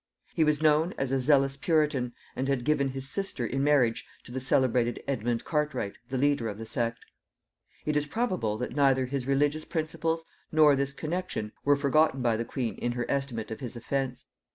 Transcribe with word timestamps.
He 0.33 0.43
was 0.43 0.63
known 0.63 0.95
as 0.97 1.11
a 1.11 1.19
zealous 1.19 1.55
puritan, 1.55 2.13
and 2.35 2.47
had 2.47 2.65
given 2.65 2.87
his 2.87 3.07
sister 3.07 3.45
in 3.45 3.63
marriage 3.63 4.03
to 4.23 4.31
the 4.31 4.39
celebrated 4.39 5.03
Edmund 5.07 5.45
Cartwright 5.45 5.93
the 6.07 6.17
leader 6.17 6.47
of 6.47 6.57
the 6.57 6.65
sect. 6.65 7.05
It 7.85 7.95
is 7.95 8.07
probable 8.07 8.57
that 8.57 8.75
neither 8.75 9.05
his 9.05 9.27
religious 9.27 9.63
principles 9.63 10.25
nor 10.51 10.75
this 10.75 10.91
connexion 10.93 11.51
were 11.63 11.75
forgotten 11.75 12.23
by 12.23 12.35
the 12.35 12.45
queen 12.45 12.77
in 12.77 12.93
her 12.93 13.05
estimate 13.11 13.51
of 13.51 13.59
his 13.59 13.75
offence. 13.75 14.25